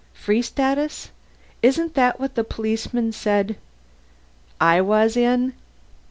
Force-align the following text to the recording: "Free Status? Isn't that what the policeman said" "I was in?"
"Free 0.15 0.41
Status? 0.41 1.11
Isn't 1.61 1.93
that 1.93 2.19
what 2.19 2.33
the 2.33 2.43
policeman 2.43 3.11
said" 3.11 3.55
"I 4.59 4.81
was 4.81 5.15
in?" 5.15 5.53